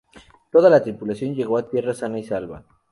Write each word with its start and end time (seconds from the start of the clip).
Toda 0.51 0.71
la 0.71 0.81
tripulación 0.81 1.35
llegó 1.35 1.59
a 1.59 1.69
tierra 1.69 1.93
sana 1.93 2.17
y 2.17 2.23
salva. 2.23 2.65